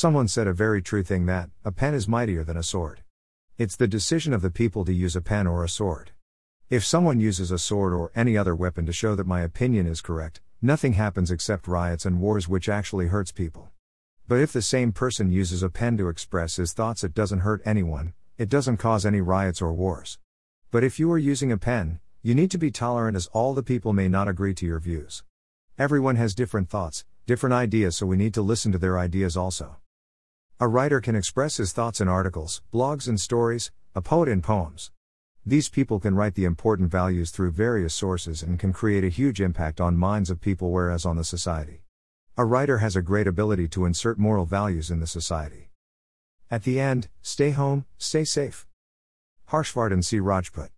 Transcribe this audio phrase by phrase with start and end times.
[0.00, 3.00] Someone said a very true thing that, a pen is mightier than a sword.
[3.56, 6.12] It's the decision of the people to use a pen or a sword.
[6.70, 10.00] If someone uses a sword or any other weapon to show that my opinion is
[10.00, 13.70] correct, nothing happens except riots and wars, which actually hurts people.
[14.28, 17.60] But if the same person uses a pen to express his thoughts, it doesn't hurt
[17.64, 20.20] anyone, it doesn't cause any riots or wars.
[20.70, 23.64] But if you are using a pen, you need to be tolerant as all the
[23.64, 25.24] people may not agree to your views.
[25.76, 29.78] Everyone has different thoughts, different ideas, so we need to listen to their ideas also.
[30.60, 34.90] A writer can express his thoughts in articles, blogs, and stories, a poet in poems.
[35.46, 39.40] These people can write the important values through various sources and can create a huge
[39.40, 41.84] impact on minds of people, whereas on the society.
[42.36, 45.70] A writer has a great ability to insert moral values in the society.
[46.50, 48.66] At the end, stay home, stay safe.
[49.50, 50.18] Harshvardhan C.
[50.18, 50.70] Rajput